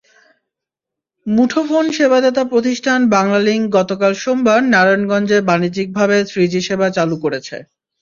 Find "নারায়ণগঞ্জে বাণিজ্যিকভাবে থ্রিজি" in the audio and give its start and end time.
4.73-6.61